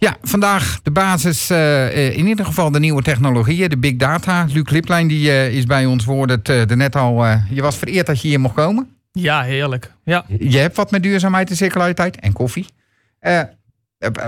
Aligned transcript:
Ja, 0.00 0.16
vandaag 0.22 0.80
de 0.82 0.90
basis, 0.90 1.50
uh, 1.50 2.16
in 2.16 2.26
ieder 2.26 2.44
geval 2.44 2.70
de 2.70 2.78
nieuwe 2.78 3.02
technologieën, 3.02 3.68
de 3.68 3.78
big 3.78 3.96
data. 3.96 4.46
Luc 4.52 4.70
Liplijn 4.70 5.08
die, 5.08 5.26
uh, 5.26 5.54
is 5.54 5.64
bij 5.64 5.86
ons, 5.86 6.04
woorden 6.04 6.38
het 6.42 6.70
uh, 6.70 6.76
net 6.76 6.96
al. 6.96 7.24
je 7.50 7.62
was 7.62 7.76
vereerd 7.76 8.06
dat 8.06 8.20
je 8.20 8.28
hier 8.28 8.40
mocht 8.40 8.54
komen. 8.54 8.96
Ja, 9.12 9.42
heerlijk. 9.42 9.92
Ja. 10.04 10.24
Je 10.38 10.58
hebt 10.58 10.76
wat 10.76 10.90
met 10.90 11.02
duurzaamheid 11.02 11.50
en 11.50 11.56
circulariteit 11.56 12.20
en 12.20 12.32
koffie. 12.32 12.66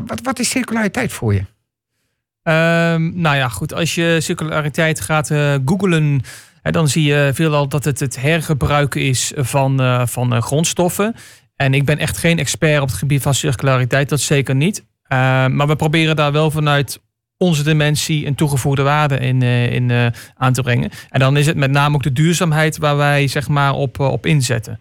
wat, 0.07 0.21
wat 0.23 0.39
is 0.39 0.49
circulariteit 0.49 1.13
voor 1.13 1.35
je? 1.35 1.41
Um, 1.41 3.21
nou 3.21 3.37
ja, 3.37 3.49
goed. 3.49 3.75
Als 3.75 3.95
je 3.95 4.19
circulariteit 4.21 5.01
gaat 5.01 5.31
googlen, 5.65 6.21
dan 6.63 6.89
zie 6.89 7.05
je 7.05 7.31
veelal 7.35 7.69
dat 7.69 7.85
het 7.85 8.01
het 8.01 8.21
hergebruiken 8.21 9.01
is 9.01 9.33
van, 9.37 10.07
van 10.09 10.43
grondstoffen. 10.43 11.15
En 11.57 11.75
ik 11.75 11.85
ben 11.85 11.99
echt 11.99 12.17
geen 12.17 12.39
expert 12.39 12.81
op 12.81 12.89
het 12.89 12.97
gebied 12.97 13.23
van 13.23 13.35
circulariteit, 13.35 14.09
dat 14.09 14.21
zeker 14.21 14.55
niet. 14.55 14.85
Uh, 15.13 15.47
maar 15.47 15.67
we 15.67 15.77
proberen 15.77 16.17
daar 16.17 16.33
wel 16.33 16.51
vanuit 16.51 17.01
onze 17.37 17.63
dimensie 17.63 18.27
een 18.27 18.35
toegevoegde 18.35 18.83
waarde 18.83 19.19
in, 19.19 19.43
uh, 19.43 19.73
in 19.73 19.89
uh, 19.89 20.07
aan 20.35 20.53
te 20.53 20.63
brengen. 20.63 20.91
En 21.09 21.21
dan 21.21 21.37
is 21.37 21.47
het 21.47 21.57
met 21.57 21.71
name 21.71 21.95
ook 21.95 22.03
de 22.03 22.13
duurzaamheid 22.13 22.79
waar 22.79 22.97
wij 22.97 23.27
zeg 23.27 23.49
maar 23.49 23.73
op, 23.73 24.01
op 24.01 24.27
inzetten. 24.27 24.79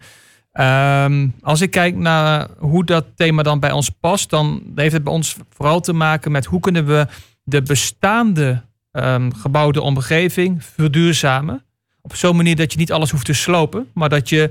Um, 0.60 1.34
als 1.40 1.60
ik 1.60 1.70
kijk 1.70 1.96
naar 1.96 2.48
hoe 2.58 2.84
dat 2.84 3.04
thema 3.16 3.42
dan 3.42 3.60
bij 3.60 3.72
ons 3.72 3.88
past, 3.88 4.30
dan 4.30 4.62
heeft 4.74 4.92
het 4.92 5.04
bij 5.04 5.12
ons 5.12 5.36
vooral 5.50 5.80
te 5.80 5.92
maken 5.92 6.32
met 6.32 6.44
hoe 6.44 6.60
kunnen 6.60 6.86
we 6.86 7.06
de 7.42 7.62
bestaande 7.62 8.62
um, 8.92 9.34
gebouwde 9.34 9.80
omgeving 9.80 10.64
verduurzamen. 10.64 11.64
Op 12.00 12.14
zo'n 12.14 12.36
manier 12.36 12.56
dat 12.56 12.72
je 12.72 12.78
niet 12.78 12.92
alles 12.92 13.10
hoeft 13.10 13.24
te 13.24 13.32
slopen, 13.32 13.90
maar 13.94 14.08
dat 14.08 14.28
je 14.28 14.50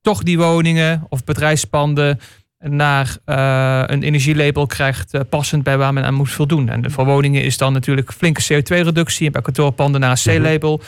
toch 0.00 0.22
die 0.22 0.38
woningen 0.38 1.06
of 1.08 1.24
bedrijfspanden 1.24 2.20
naar 2.60 3.16
uh, 3.26 3.82
een 3.86 4.02
energielabel 4.02 4.66
krijgt 4.66 5.14
uh, 5.14 5.20
passend 5.28 5.62
bij 5.62 5.78
waar 5.78 5.92
men 5.92 6.04
aan 6.04 6.14
moet 6.14 6.30
voldoen. 6.30 6.68
En 6.68 6.90
voor 6.90 7.04
woningen 7.04 7.42
is 7.42 7.58
dan 7.58 7.72
natuurlijk 7.72 8.12
flinke 8.12 8.42
CO2-reductie 8.42 9.26
en 9.26 9.32
bij 9.32 9.42
kantoorpanden 9.42 10.00
naar 10.00 10.10
een 10.10 10.38
C-label. 10.38 10.80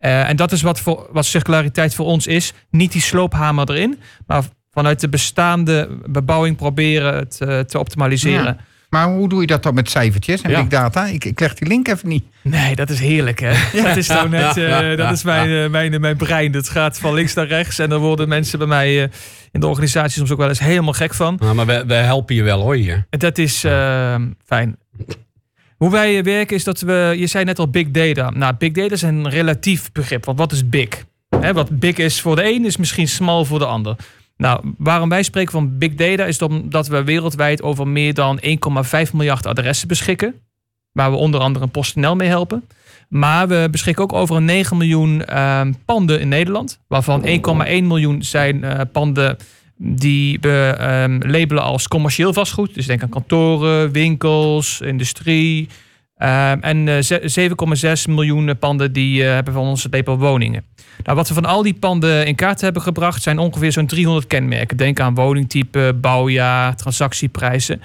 Uh, 0.00 0.28
en 0.28 0.36
dat 0.36 0.52
is 0.52 0.62
wat, 0.62 0.80
voor, 0.80 1.08
wat 1.12 1.24
circulariteit 1.24 1.94
voor 1.94 2.06
ons 2.06 2.26
is. 2.26 2.52
Niet 2.70 2.92
die 2.92 3.00
sloophamer 3.00 3.70
erin, 3.70 4.00
maar 4.26 4.44
vanuit 4.70 5.00
de 5.00 5.08
bestaande 5.08 5.88
bebouwing 6.06 6.56
proberen 6.56 7.14
het 7.14 7.36
te 7.68 7.78
optimaliseren. 7.78 8.44
Ja. 8.44 8.56
Maar 8.94 9.08
hoe 9.08 9.28
doe 9.28 9.40
je 9.40 9.46
dat 9.46 9.62
dan 9.62 9.74
met 9.74 9.90
cijfertjes 9.90 10.42
en 10.42 10.54
big 10.54 10.66
data? 10.66 11.06
Ik, 11.06 11.24
ik 11.24 11.34
krijg 11.34 11.54
die 11.54 11.68
link 11.68 11.88
even 11.88 12.08
niet. 12.08 12.24
Nee, 12.42 12.76
dat 12.76 12.90
is 12.90 12.98
heerlijk 12.98 13.40
hè. 13.40 13.52
Dat 13.82 13.96
is 13.96 14.08
nou 14.08 14.28
net, 14.28 14.56
uh, 14.56 14.96
dat 14.96 15.12
is 15.12 15.22
mijn, 15.22 15.48
uh, 15.48 15.68
mijn, 15.68 16.00
mijn 16.00 16.16
brein. 16.16 16.52
Dat 16.52 16.68
gaat 16.68 16.98
van 16.98 17.14
links 17.14 17.34
naar 17.34 17.46
rechts. 17.46 17.78
En 17.78 17.88
dan 17.88 18.00
worden 18.00 18.28
mensen 18.28 18.58
bij 18.58 18.68
mij 18.68 19.02
uh, 19.02 19.02
in 19.52 19.60
de 19.60 19.66
organisatie 19.66 20.18
soms 20.18 20.30
ook 20.30 20.38
wel 20.38 20.48
eens 20.48 20.58
helemaal 20.58 20.92
gek 20.92 21.14
van. 21.14 21.38
Ja, 21.40 21.52
maar 21.52 21.66
wij, 21.66 21.86
wij 21.86 22.02
helpen 22.02 22.34
je 22.34 22.42
wel 22.42 22.60
hoor 22.60 22.74
hier. 22.74 23.06
Dat 23.10 23.38
is 23.38 23.60
fijn. 24.46 24.76
Hoe 25.76 25.90
wij 25.90 26.22
werken 26.22 26.56
is 26.56 26.64
dat 26.64 26.80
we, 26.80 27.14
je 27.16 27.26
zei 27.26 27.44
net 27.44 27.58
al 27.58 27.68
big 27.68 27.90
data. 27.90 28.30
Nou, 28.30 28.54
big 28.58 28.72
data 28.72 28.94
is 28.94 29.02
een 29.02 29.28
relatief 29.28 29.92
begrip. 29.92 30.24
Want 30.24 30.38
wat 30.38 30.52
is 30.52 30.68
big? 30.68 30.88
Hè, 31.40 31.52
wat 31.52 31.78
big 31.78 31.96
is 31.96 32.20
voor 32.20 32.36
de 32.36 32.44
een 32.44 32.64
is 32.64 32.76
misschien 32.76 33.08
small 33.08 33.44
voor 33.44 33.58
de 33.58 33.66
ander. 33.66 33.96
Nou, 34.36 34.74
waarom 34.78 35.08
wij 35.08 35.22
spreken 35.22 35.52
van 35.52 35.78
big 35.78 35.94
data 35.94 36.24
is 36.24 36.42
omdat 36.42 36.86
we 36.86 37.04
wereldwijd 37.04 37.62
over 37.62 37.88
meer 37.88 38.14
dan 38.14 38.40
1,5 38.42 39.12
miljard 39.12 39.46
adressen 39.46 39.88
beschikken. 39.88 40.34
Waar 40.92 41.10
we 41.10 41.16
onder 41.16 41.40
andere 41.40 41.64
een 41.64 41.70
PostNL 41.70 42.16
mee 42.16 42.28
helpen. 42.28 42.64
Maar 43.08 43.48
we 43.48 43.68
beschikken 43.70 44.04
ook 44.04 44.12
over 44.12 44.36
een 44.36 44.44
9 44.44 44.76
miljoen 44.76 45.22
uh, 45.30 45.60
panden 45.84 46.20
in 46.20 46.28
Nederland. 46.28 46.80
Waarvan 46.86 47.26
1,1 47.26 47.32
miljoen 47.66 48.22
zijn 48.22 48.56
uh, 48.64 48.80
panden 48.92 49.36
die 49.76 50.38
we 50.40 50.76
um, 50.80 51.20
labelen 51.30 51.62
als 51.62 51.88
commercieel 51.88 52.32
vastgoed. 52.32 52.74
Dus 52.74 52.86
denk 52.86 53.02
aan 53.02 53.08
kantoren, 53.08 53.92
winkels, 53.92 54.80
industrie. 54.80 55.68
Uh, 56.24 56.64
en 56.64 57.04
7,6 58.06 58.14
miljoen 58.14 58.58
panden 58.58 58.92
die 58.92 59.22
hebben 59.22 59.54
van 59.54 59.66
onze 59.66 59.88
label 59.90 60.18
woningen. 60.18 60.64
Nou, 61.02 61.16
wat 61.16 61.28
we 61.28 61.34
van 61.34 61.44
al 61.44 61.62
die 61.62 61.74
panden 61.74 62.26
in 62.26 62.34
kaart 62.34 62.60
hebben 62.60 62.82
gebracht 62.82 63.22
zijn 63.22 63.38
ongeveer 63.38 63.72
zo'n 63.72 63.86
300 63.86 64.26
kenmerken. 64.26 64.76
Denk 64.76 65.00
aan 65.00 65.14
woningtype, 65.14 65.96
bouwjaar, 66.00 66.76
transactieprijzen. 66.76 67.80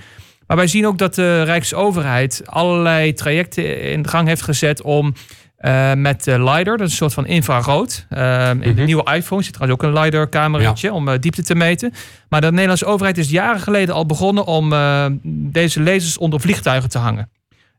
Maar 0.48 0.58
wij 0.58 0.68
zien 0.68 0.88
ook 0.88 0.98
dat 0.98 1.16
de 1.16 1.44
Rijksoverheid 1.44 2.42
allerlei 2.46 3.14
trajecten 3.14 3.82
in 3.82 4.08
gang 4.08 4.28
heeft 4.28 4.42
gezet 4.42 4.82
om 4.82 5.14
uh, 5.60 5.94
met 5.94 6.26
LiDAR, 6.26 6.64
dat 6.64 6.80
is 6.80 6.92
een 6.92 6.98
soort 6.98 7.14
van 7.14 7.26
infrarood. 7.26 8.06
Uh, 8.10 8.50
In 8.50 8.60
de 8.60 8.70
mhm. 8.70 8.86
nieuwe 8.86 9.14
iPhone 9.14 9.44
zit 9.44 9.54
trouwens 9.54 9.82
ook 9.82 9.90
een 9.90 10.02
LiDAR-cameretje 10.02 10.94
om 10.94 11.08
uh, 11.08 11.14
diepte 11.20 11.44
te 11.44 11.56
meten. 11.56 11.94
Maar 12.30 12.42
de 12.42 12.52
Nederlandse 12.52 12.86
overheid 12.86 13.18
is 13.18 13.30
jaren 13.30 13.62
geleden 13.62 13.96
al 13.96 14.06
begonnen 14.06 14.46
om 14.46 14.70
deze 15.52 15.82
lasers 15.82 16.18
onder 16.18 16.40
vliegtuigen 16.40 16.90
te 16.90 16.98
hangen. 16.98 17.30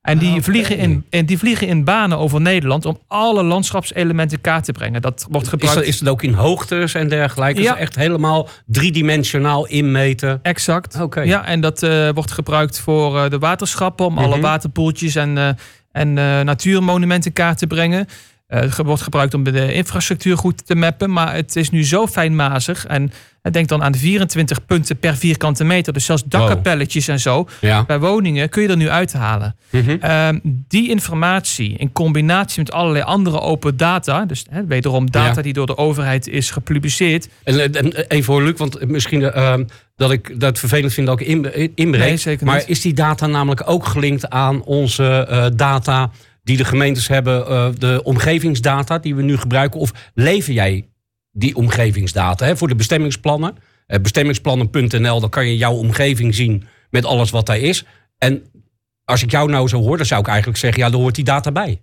En 0.03 0.19
die, 0.19 0.35
ah, 0.37 0.43
vliegen 0.43 0.77
in, 0.77 1.05
en 1.11 1.27
die 1.27 1.39
vliegen 1.39 1.67
in 1.67 1.85
banen 1.85 2.19
over 2.19 2.41
Nederland 2.41 2.85
om 2.85 2.99
alle 3.07 3.43
landschapselementen 3.43 4.41
kaart 4.41 4.65
te 4.65 4.73
brengen. 4.73 5.03
Dat 5.03 5.27
wordt 5.31 5.49
gebruikt. 5.49 5.77
Is, 5.77 5.83
dat, 5.83 5.95
is 5.95 6.01
het 6.01 6.09
ook 6.09 6.23
in 6.23 6.33
hoogtes 6.33 6.95
en 6.95 7.09
dergelijke? 7.09 7.63
Ja. 7.63 7.77
Echt 7.77 7.97
helemaal 7.97 8.49
driedimensionaal 8.67 9.67
inmeten? 9.67 10.39
Exact. 10.43 11.01
Okay. 11.01 11.27
Ja, 11.27 11.47
en 11.47 11.61
dat 11.61 11.83
uh, 11.83 12.09
wordt 12.15 12.31
gebruikt 12.31 12.81
voor 12.81 13.17
uh, 13.17 13.31
de 13.31 13.39
waterschappen 13.39 14.07
om 14.07 14.19
alle 14.19 14.37
mhm. 14.37 14.41
waterpoeltjes 14.41 15.15
en, 15.15 15.37
uh, 15.37 15.49
en 15.93 16.13
natuurmonumenten 16.45 17.33
kaart 17.33 17.59
te 17.59 17.67
brengen. 17.67 18.07
Het 18.51 18.77
wordt 18.77 19.03
gebruikt 19.03 19.35
om 19.35 19.45
de 19.45 19.73
infrastructuur 19.73 20.37
goed 20.37 20.67
te 20.67 20.75
mappen. 20.75 21.13
Maar 21.13 21.35
het 21.35 21.57
is 21.57 21.71
nu 21.71 21.85
zo 21.85 22.07
fijnmazig. 22.07 22.87
En 22.87 23.13
denk 23.51 23.69
dan 23.69 23.83
aan 23.83 23.95
24 23.95 24.67
punten 24.67 24.99
per 24.99 25.17
vierkante 25.17 25.65
meter. 25.65 25.93
Dus 25.93 26.05
zelfs 26.05 26.23
dakkapelletjes 26.27 27.09
en 27.09 27.21
zo. 27.21 27.49
Bij 27.87 27.99
woningen 27.99 28.49
kun 28.49 28.63
je 28.63 28.69
er 28.69 28.77
nu 28.77 28.91
uithalen. 28.91 29.57
Mm 29.71 29.99
die 30.69 30.89
informatie 30.89 31.77
in 31.77 31.93
combinatie 31.93 32.63
met 32.63 32.73
allerlei 32.73 33.05
andere 33.05 33.41
open 33.41 33.77
data. 33.77 34.25
Dus 34.25 34.45
hè, 34.51 34.67
wederom 34.67 35.11
data 35.11 35.43
die 35.43 35.53
door 35.53 35.67
de 35.67 35.77
overheid 35.77 36.29
is 36.29 36.51
gepubliceerd. 36.51 37.29
En, 37.43 37.75
en 37.75 37.93
even 38.09 38.25
voor 38.25 38.43
Luc, 38.43 38.59
want 38.59 38.89
misschien 38.89 39.21
uh, 39.21 39.55
dat 39.97 40.11
ik 40.11 40.41
dat 40.41 40.59
vervelend 40.59 40.93
vind 40.93 41.07
dat 41.07 41.21
ik 41.21 41.27
in, 41.27 41.73
inbreek. 41.75 42.25
Nee. 42.25 42.39
Maar 42.41 42.63
is 42.67 42.81
die 42.81 42.93
data 42.93 43.27
namelijk 43.27 43.63
ook 43.67 43.87
gelinkt 43.87 44.31
aan 44.31 44.63
onze 44.63 45.29
uh, 45.31 45.47
data 45.57 46.11
die 46.51 46.59
de 46.59 46.65
gemeentes 46.65 47.09
hebben, 47.09 47.51
uh, 47.51 47.69
de 47.79 48.01
omgevingsdata 48.05 48.99
die 48.99 49.15
we 49.15 49.23
nu 49.23 49.37
gebruiken? 49.37 49.81
Of 49.81 50.11
lever 50.15 50.53
jij 50.53 50.89
die 51.31 51.57
omgevingsdata 51.57 52.47
hè, 52.47 52.57
voor 52.57 52.69
de 52.69 52.75
bestemmingsplannen? 52.75 53.57
Uh, 53.87 54.01
bestemmingsplannen.nl, 54.01 55.21
dan 55.21 55.31
kan 55.31 55.47
je 55.47 55.57
jouw 55.57 55.75
omgeving 55.75 56.35
zien 56.35 56.67
met 56.91 57.05
alles 57.05 57.31
wat 57.31 57.47
daar 57.47 57.59
is. 57.59 57.85
En 58.19 58.43
als 59.05 59.23
ik 59.23 59.31
jou 59.31 59.51
nou 59.51 59.69
zo 59.69 59.81
hoor, 59.81 59.97
dan 59.97 60.07
zou 60.07 60.21
ik 60.21 60.27
eigenlijk 60.27 60.59
zeggen, 60.59 60.83
ja, 60.83 60.91
daar 60.91 61.01
hoort 61.01 61.15
die 61.15 61.25
data 61.25 61.53
bij. 61.53 61.83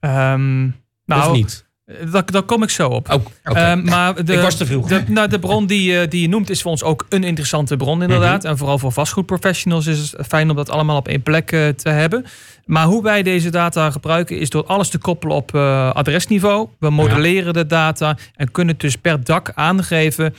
Um, 0.00 0.76
nou, 1.04 1.28
of 1.28 1.32
niet? 1.32 1.66
Daar, 2.10 2.26
daar 2.26 2.42
kom 2.42 2.62
ik 2.62 2.70
zo 2.70 2.88
op. 2.88 3.12
Oh, 3.12 3.24
okay. 3.44 3.76
uh, 3.76 3.84
maar 3.84 4.24
de, 4.24 4.32
ik 4.32 4.40
was 4.40 4.56
te 4.56 4.66
vroeg. 4.66 4.88
De, 4.88 5.02
nou, 5.06 5.28
de 5.28 5.38
bron 5.38 5.66
die, 5.66 5.92
uh, 5.92 6.08
die 6.08 6.20
je 6.20 6.28
noemt 6.28 6.50
is 6.50 6.62
voor 6.62 6.70
ons 6.70 6.82
ook 6.82 7.06
een 7.08 7.24
interessante 7.24 7.76
bron 7.76 8.02
inderdaad. 8.02 8.36
Mm 8.36 8.40
-hmm. 8.40 8.50
En 8.50 8.58
vooral 8.58 8.78
voor 8.78 8.92
vastgoedprofessionals 8.92 9.86
is 9.86 9.98
het 9.98 10.26
fijn 10.26 10.50
om 10.50 10.56
dat 10.56 10.70
allemaal 10.70 10.96
op 10.96 11.08
één 11.08 11.22
plek 11.22 11.52
uh, 11.52 11.68
te 11.68 11.88
hebben. 11.88 12.24
Maar 12.64 12.86
hoe 12.86 13.02
wij 13.02 13.22
deze 13.22 13.50
data 13.50 13.90
gebruiken 13.90 14.38
is 14.38 14.50
door 14.50 14.64
alles 14.64 14.88
te 14.88 14.98
koppelen 14.98 15.36
op 15.36 15.54
uh, 15.54 15.90
adresniveau. 15.90 16.68
We 16.78 16.90
modelleren 16.90 17.46
ja. 17.46 17.52
de 17.52 17.66
data 17.66 18.16
en 18.34 18.50
kunnen 18.50 18.74
dus 18.78 18.96
per 18.96 19.24
dak 19.24 19.52
aangeven 19.54 20.34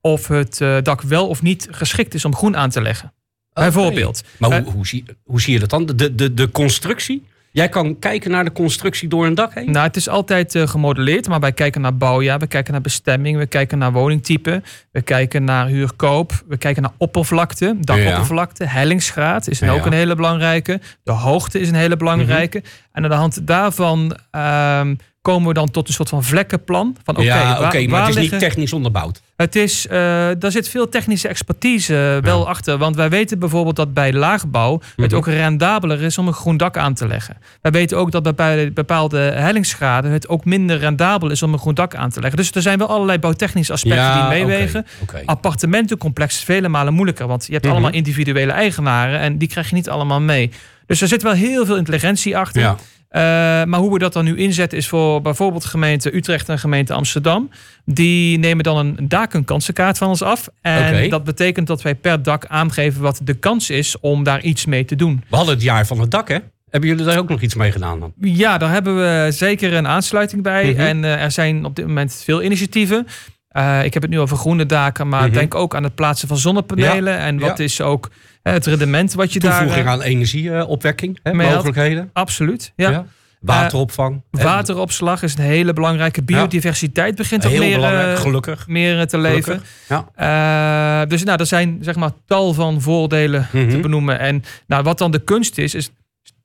of 0.00 0.28
het 0.28 0.58
dak 0.82 1.02
wel 1.02 1.28
of 1.28 1.42
niet 1.42 1.68
geschikt 1.70 2.14
is 2.14 2.24
om 2.24 2.34
groen 2.34 2.56
aan 2.56 2.70
te 2.70 2.82
leggen. 2.82 3.12
Okay. 3.50 3.70
Bijvoorbeeld. 3.70 4.22
Maar 4.38 4.62
hoe, 4.62 4.72
hoe, 4.72 4.86
zie, 4.86 5.04
hoe 5.24 5.40
zie 5.40 5.52
je 5.52 5.58
dat 5.58 5.70
dan? 5.70 5.86
De, 5.86 6.14
de, 6.14 6.34
de 6.34 6.50
constructie? 6.50 7.22
Jij 7.58 7.68
kan 7.68 7.98
kijken 7.98 8.30
naar 8.30 8.44
de 8.44 8.52
constructie 8.52 9.08
door 9.08 9.26
een 9.26 9.34
dak 9.34 9.54
heen? 9.54 9.70
Nou, 9.70 9.86
het 9.86 9.96
is 9.96 10.08
altijd 10.08 10.54
uh, 10.54 10.66
gemodelleerd, 10.66 11.28
maar 11.28 11.40
wij 11.40 11.52
kijken 11.52 11.80
naar 11.80 11.96
bouwjaar, 11.96 12.38
we 12.38 12.46
kijken 12.46 12.72
naar 12.72 12.80
bestemming, 12.80 13.38
we 13.38 13.46
kijken 13.46 13.78
naar 13.78 13.92
woningtype, 13.92 14.62
we 14.90 15.02
kijken 15.02 15.44
naar 15.44 15.66
huurkoop, 15.66 16.42
we 16.48 16.56
kijken 16.56 16.82
naar 16.82 16.92
oppervlakte, 16.96 17.76
dakoppervlakte, 17.80 18.64
ja. 18.64 18.70
hellingsgraad 18.70 19.48
is 19.48 19.58
ja, 19.58 19.72
ook 19.72 19.86
een 19.86 19.92
hele 19.92 20.14
belangrijke, 20.14 20.80
de 21.02 21.12
hoogte 21.12 21.60
is 21.60 21.68
een 21.68 21.74
hele 21.74 21.96
belangrijke. 21.96 22.58
Mm 22.58 22.64
-hmm. 22.64 22.86
En 22.92 23.02
aan 23.02 23.10
de 23.10 23.16
hand 23.16 23.46
daarvan 23.46 24.00
um, 24.00 24.98
komen 25.22 25.48
we 25.48 25.54
dan 25.54 25.70
tot 25.70 25.88
een 25.88 25.94
soort 25.94 26.08
van 26.08 26.24
vlekkenplan. 26.24 26.96
Van, 27.04 27.14
okay, 27.14 27.26
ja, 27.26 27.60
oké, 27.60 27.86
maar 27.86 28.00
het 28.00 28.08
is 28.08 28.14
liggen... 28.14 28.38
niet 28.38 28.48
technisch 28.48 28.72
onderbouwd. 28.72 29.22
Het 29.36 29.56
is, 29.56 29.86
uh, 29.86 29.92
daar 30.38 30.50
zit 30.50 30.68
veel 30.68 30.88
technische 30.88 31.28
expertise 31.28 32.18
wel 32.22 32.40
ja. 32.40 32.48
achter. 32.48 32.78
Want 32.78 32.96
wij 32.96 33.08
weten 33.08 33.38
bijvoorbeeld 33.38 33.76
dat 33.76 33.94
bij 33.94 34.12
laagbouw 34.12 34.72
mm 34.72 34.80
-hmm. 34.94 35.04
het 35.04 35.14
ook 35.14 35.26
rendabeler 35.26 36.02
is 36.02 36.18
om 36.18 36.26
een 36.26 36.32
groen 36.32 36.56
dak 36.56 36.76
aan 36.76 36.94
te 36.94 37.06
leggen. 37.06 37.36
Wij 37.62 37.72
weten 37.72 37.96
ook 37.98 38.10
dat 38.10 38.36
bij 38.36 38.72
bepaalde 38.72 39.18
hellingsgraden 39.18 40.10
het 40.10 40.28
ook 40.28 40.44
minder 40.44 40.78
rendabel 40.78 41.30
is 41.30 41.42
om 41.42 41.52
een 41.52 41.58
groen 41.58 41.74
dak 41.74 41.94
aan 41.94 42.10
te 42.10 42.20
leggen. 42.20 42.38
Dus 42.38 42.50
er 42.50 42.62
zijn 42.62 42.78
wel 42.78 42.88
allerlei 42.88 43.18
bouwtechnische 43.18 43.72
aspecten 43.72 44.02
ja, 44.02 44.28
die 44.28 44.38
meewegen. 44.38 44.80
Okay, 45.02 45.20
okay. 45.20 45.22
Appartementencomplex 45.24 46.34
is 46.34 46.44
vele 46.44 46.68
malen 46.68 46.94
moeilijker. 46.94 47.26
Want 47.26 47.46
je 47.46 47.52
hebt 47.52 47.64
mm 47.64 47.70
-hmm. 47.70 47.80
allemaal 47.80 47.98
individuele 47.98 48.52
eigenaren 48.52 49.20
en 49.20 49.38
die 49.38 49.48
krijg 49.48 49.68
je 49.68 49.74
niet 49.74 49.88
allemaal 49.88 50.20
mee. 50.20 50.50
Dus 50.86 51.00
er 51.00 51.08
zit 51.08 51.22
wel 51.22 51.32
heel 51.32 51.66
veel 51.66 51.76
intelligentie 51.76 52.36
achter. 52.36 52.60
Ja. 52.60 52.76
Maar 53.10 53.78
hoe 53.78 53.92
we 53.92 53.98
dat 53.98 54.12
dan 54.12 54.24
nu 54.24 54.36
inzetten 54.36 54.78
is 54.78 54.88
voor 54.88 55.22
bijvoorbeeld 55.22 55.64
gemeente 55.64 56.16
Utrecht 56.16 56.48
en 56.48 56.58
gemeente 56.58 56.92
Amsterdam. 56.92 57.50
Die 57.84 58.38
nemen 58.38 58.64
dan 58.64 58.76
een 58.76 59.08
dakenkansenkaart 59.08 59.98
van 59.98 60.08
ons 60.08 60.22
af. 60.22 60.48
En 60.60 61.10
dat 61.10 61.24
betekent 61.24 61.66
dat 61.66 61.82
wij 61.82 61.94
per 61.94 62.22
dak 62.22 62.46
aangeven 62.46 63.02
wat 63.02 63.20
de 63.24 63.34
kans 63.34 63.70
is 63.70 64.00
om 64.00 64.22
daar 64.22 64.42
iets 64.42 64.66
mee 64.66 64.84
te 64.84 64.96
doen. 64.96 65.24
We 65.28 65.36
hadden 65.36 65.54
het 65.54 65.62
jaar 65.62 65.86
van 65.86 66.00
het 66.00 66.10
dak, 66.10 66.28
hè? 66.28 66.38
Hebben 66.70 66.90
jullie 66.90 67.04
daar 67.04 67.18
ook 67.18 67.28
nog 67.28 67.40
iets 67.40 67.54
mee 67.54 67.72
gedaan 67.72 68.00
dan? 68.00 68.12
Ja, 68.20 68.58
daar 68.58 68.70
hebben 68.70 68.96
we 68.96 69.32
zeker 69.32 69.72
een 69.72 69.86
aansluiting 69.86 70.42
bij. 70.42 70.70
Mhm. 70.70 70.80
En 70.80 71.04
er 71.04 71.30
zijn 71.30 71.64
op 71.64 71.76
dit 71.76 71.86
moment 71.86 72.22
veel 72.24 72.42
initiatieven. 72.42 73.06
Uh, 73.52 73.84
ik 73.84 73.94
heb 73.94 74.02
het 74.02 74.10
nu 74.10 74.20
over 74.20 74.36
groene 74.36 74.66
daken, 74.66 75.08
maar 75.08 75.22
mhm. 75.22 75.32
denk 75.32 75.54
ook 75.54 75.74
aan 75.74 75.82
het 75.82 75.94
plaatsen 75.94 76.28
van 76.28 76.36
zonnepanelen. 76.36 77.18
En 77.18 77.38
wat 77.38 77.58
is 77.58 77.80
ook 77.80 78.10
het 78.52 78.66
rendement 78.66 79.14
wat 79.14 79.32
je 79.32 79.38
Toevoeging 79.38 79.70
daar... 79.70 79.78
Toevoeging 79.78 80.04
aan 80.04 80.12
energieopwekking, 80.12 81.18
hè, 81.22 81.32
mogelijkheden. 81.32 82.10
Absoluut, 82.12 82.72
ja. 82.76 83.06
Wateropvang. 83.40 84.22
wateropslag 84.30 85.22
is 85.22 85.34
een 85.34 85.44
hele 85.44 85.72
belangrijke. 85.72 86.22
Biodiversiteit 86.22 87.14
begint 87.14 87.46
ook 87.46 87.58
meer, 87.58 87.78
uh, 87.78 88.16
gelukkig. 88.16 88.66
meer 88.66 89.06
te 89.06 89.18
leven. 89.18 89.62
Ja. 89.88 91.02
Uh, 91.02 91.08
dus 91.08 91.24
nou, 91.24 91.38
er 91.38 91.46
zijn 91.46 91.78
zeg 91.80 91.96
maar 91.96 92.10
tal 92.26 92.54
van 92.54 92.80
voordelen 92.80 93.48
te 93.50 93.56
mhm. 93.58 93.80
benoemen. 93.80 94.18
En 94.18 94.42
nou, 94.66 94.82
wat 94.82 94.98
dan 94.98 95.10
de 95.10 95.18
kunst 95.18 95.58
is, 95.58 95.74
is 95.74 95.90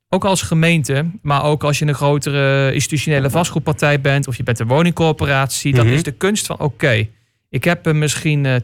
ook 0.09 0.25
als 0.25 0.41
gemeente, 0.41 1.05
maar 1.21 1.43
ook 1.43 1.63
als 1.63 1.79
je 1.79 1.85
een 1.85 1.95
grotere 1.95 2.73
institutionele 2.73 3.29
vastgoedpartij 3.29 4.01
bent 4.01 4.27
of 4.27 4.37
je 4.37 4.43
bent 4.43 4.59
een 4.59 4.67
woningcorporatie, 4.67 5.73
dan 5.73 5.85
mhm. 5.85 5.93
is 5.93 6.03
de 6.03 6.11
kunst 6.11 6.45
van 6.45 6.59
oké, 6.59 7.07
ik 7.53 7.63
heb 7.63 7.87
uh, 7.87 7.93
misschien 7.93 8.43
uh, 8.43 8.55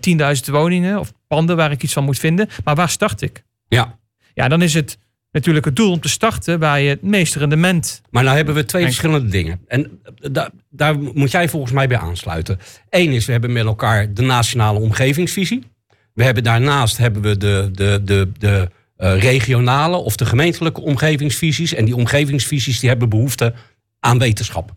10.000 0.45 0.51
woningen 0.51 0.99
of 0.99 1.13
panden 1.27 1.55
waar 1.55 1.71
ik 1.71 1.83
iets 1.83 1.93
van 1.93 2.03
moet 2.03 2.19
vinden, 2.19 2.49
maar 2.63 2.75
waar 2.75 2.89
start 2.89 3.21
ik? 3.21 3.43
Ja. 3.67 3.99
Ja, 4.33 4.47
dan 4.47 4.61
is 4.61 4.73
het 4.73 4.97
natuurlijk 5.31 5.65
het 5.65 5.75
doel 5.75 5.91
om 5.91 5.99
te 5.99 6.09
starten 6.09 6.59
waar 6.59 6.79
je 6.79 6.89
het 6.89 7.01
meeste 7.01 7.39
rendement. 7.39 8.01
Maar 8.09 8.23
nou 8.23 8.35
hebben 8.35 8.55
we 8.55 8.65
twee 8.65 8.83
verschillende 8.83 9.29
dingen. 9.29 9.59
En 9.67 10.01
daar, 10.31 10.49
daar 10.69 10.99
moet 10.99 11.31
jij 11.31 11.49
volgens 11.49 11.71
mij 11.71 11.87
bij 11.87 11.97
aansluiten. 11.97 12.59
Eén 12.89 13.11
is, 13.11 13.25
we 13.25 13.31
hebben 13.31 13.51
met 13.51 13.65
elkaar 13.65 14.13
de 14.13 14.21
nationale 14.21 14.79
omgevingsvisie. 14.79 15.63
We 16.13 16.23
hebben 16.23 16.43
daarnaast 16.43 16.97
hebben 16.97 17.21
we 17.21 17.37
de, 17.37 17.69
de, 17.71 18.01
de, 18.03 18.31
de 18.37 18.69
uh, 18.97 19.21
regionale 19.21 19.97
of 19.97 20.15
de 20.15 20.25
gemeentelijke 20.25 20.81
omgevingsvisies. 20.81 21.73
En 21.73 21.85
die 21.85 21.95
omgevingsvisies 21.95 22.79
die 22.79 22.89
hebben 22.89 23.09
behoefte 23.09 23.53
aan 23.99 24.19
wetenschap. 24.19 24.75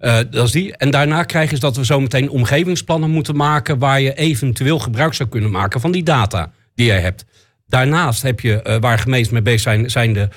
Uh, 0.00 0.16
dat 0.30 0.46
is 0.46 0.50
die. 0.50 0.76
En 0.76 0.90
daarna 0.90 1.22
krijg 1.22 1.50
je 1.50 1.58
dat 1.58 1.76
we 1.76 1.84
zometeen 1.84 2.30
omgevingsplannen 2.30 3.10
moeten 3.10 3.36
maken 3.36 3.78
waar 3.78 4.00
je 4.00 4.14
eventueel 4.14 4.78
gebruik 4.78 5.14
zou 5.14 5.28
kunnen 5.28 5.50
maken 5.50 5.80
van 5.80 5.92
die 5.92 6.02
data 6.02 6.52
die 6.74 6.86
je 6.86 6.92
hebt. 6.92 7.24
Daarnaast 7.66 8.22
heb 8.22 8.40
je, 8.40 8.60
uh, 8.66 8.76
waar 8.76 8.98
gemeenten 8.98 9.32
mee 9.32 9.42
bezig 9.42 9.60
zijn, 9.60 9.90
zijn 9.90 10.12
de, 10.12 10.28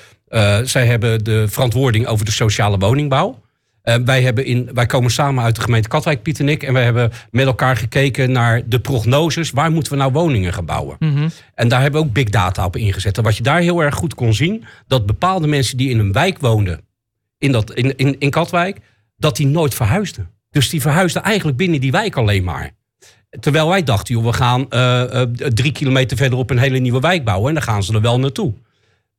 zij 0.64 0.86
hebben 0.86 1.24
de 1.24 1.48
verantwoording 1.48 2.06
over 2.06 2.24
de 2.24 2.30
sociale 2.30 2.78
woningbouw. 2.78 3.40
Wij, 4.04 4.22
hebben 4.22 4.44
in, 4.44 4.70
wij 4.74 4.86
komen 4.86 5.10
samen 5.10 5.44
uit 5.44 5.54
de 5.54 5.60
gemeente 5.60 5.88
Katwijk, 5.88 6.22
Piet 6.22 6.40
en 6.40 6.48
ik. 6.48 6.62
En 6.62 6.72
wij 6.72 6.84
hebben 6.84 7.12
met 7.30 7.46
elkaar 7.46 7.76
gekeken 7.76 8.32
naar 8.32 8.62
de 8.66 8.80
prognoses. 8.80 9.50
Waar 9.50 9.70
moeten 9.70 9.92
we 9.92 9.98
nou 9.98 10.12
woningen 10.12 10.52
gaan 10.52 10.64
bouwen? 10.64 10.96
Mhm. 10.98 11.28
En 11.54 11.68
daar 11.68 11.80
hebben 11.80 12.00
we 12.00 12.06
ook 12.06 12.12
big 12.12 12.28
data 12.28 12.64
op 12.64 12.76
ingezet. 12.76 13.18
En 13.18 13.24
wat 13.24 13.36
je 13.36 13.42
daar 13.42 13.60
heel 13.60 13.82
erg 13.82 13.94
goed 13.94 14.14
kon 14.14 14.34
zien, 14.34 14.64
dat 14.86 15.06
bepaalde 15.06 15.46
mensen 15.46 15.76
die 15.76 15.90
in 15.90 15.98
een 15.98 16.12
wijk 16.12 16.38
woonden, 16.38 16.80
in, 17.38 17.52
dat, 17.52 17.74
in, 17.74 17.96
in, 17.96 18.16
in 18.18 18.30
Katwijk, 18.30 18.78
dat 19.18 19.36
die 19.36 19.46
nooit 19.46 19.74
verhuisden. 19.74 20.30
Dus 20.50 20.70
die 20.70 20.80
verhuisden 20.80 21.22
eigenlijk 21.22 21.56
binnen 21.56 21.80
die 21.80 21.90
wijk 21.90 22.16
alleen 22.16 22.44
maar. 22.44 22.70
Terwijl 23.40 23.68
wij 23.68 23.82
dachten, 23.82 24.14
joh, 24.14 24.24
we 24.24 24.32
gaan 24.32 24.66
uh, 24.70 25.02
uh, 25.12 25.22
drie 25.32 25.72
kilometer 25.72 26.16
verderop 26.16 26.50
een 26.50 26.58
hele 26.58 26.78
nieuwe 26.78 27.00
wijk 27.00 27.24
bouwen. 27.24 27.48
En 27.48 27.54
dan 27.54 27.62
gaan 27.62 27.82
ze 27.82 27.94
er 27.94 28.00
wel 28.00 28.18
naartoe. 28.18 28.54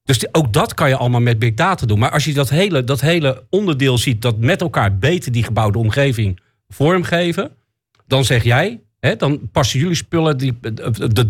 Dus 0.03 0.33
ook 0.33 0.53
dat 0.53 0.73
kan 0.73 0.89
je 0.89 0.95
allemaal 0.95 1.21
met 1.21 1.39
big 1.39 1.53
data 1.53 1.85
doen. 1.85 1.99
Maar 1.99 2.11
als 2.11 2.25
je 2.25 2.33
dat 2.33 2.49
hele, 2.49 2.83
dat 2.83 3.01
hele 3.01 3.43
onderdeel 3.49 3.97
ziet, 3.97 4.21
dat 4.21 4.37
met 4.37 4.61
elkaar 4.61 4.97
beter 4.97 5.31
die 5.31 5.43
gebouwde 5.43 5.77
omgeving 5.77 6.39
vormgeven, 6.69 7.51
dan 8.07 8.25
zeg 8.25 8.43
jij, 8.43 8.79
hè, 8.99 9.15
dan 9.15 9.49
passen 9.51 9.79
jullie 9.79 9.95
spullen, 9.95 10.37
die, 10.37 10.57
de, 10.61 10.73
de, 11.13 11.25